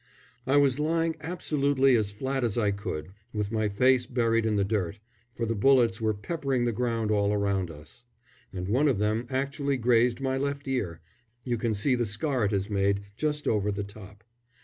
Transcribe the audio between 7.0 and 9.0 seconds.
all around us, and one of